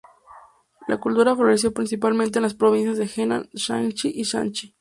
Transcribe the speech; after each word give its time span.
La 0.87 0.97
cultura 0.97 1.35
floreció 1.35 1.71
principalmente 1.75 2.39
en 2.39 2.43
las 2.43 2.55
provincias 2.55 2.97
de 2.97 3.07
Henan, 3.21 3.49
Shaanxi 3.53 4.09
y 4.11 4.23
Shanxi. 4.23 4.73